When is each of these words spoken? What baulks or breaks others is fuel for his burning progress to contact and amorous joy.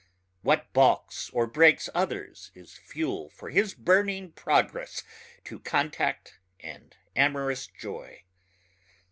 What 0.41 0.73
baulks 0.73 1.29
or 1.31 1.45
breaks 1.45 1.87
others 1.93 2.49
is 2.55 2.73
fuel 2.73 3.29
for 3.29 3.51
his 3.51 3.75
burning 3.75 4.31
progress 4.31 5.03
to 5.43 5.59
contact 5.59 6.39
and 6.59 6.95
amorous 7.15 7.67
joy. 7.67 8.23